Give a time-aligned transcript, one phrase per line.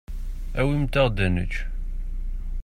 [0.59, 1.53] Awimt-aɣ-d ad nečč.